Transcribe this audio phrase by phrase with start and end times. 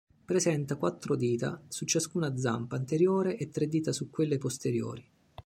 [0.25, 5.07] Presenta quattro dita su ciascuna zampa anteriore e tre dita su quelle posteriori.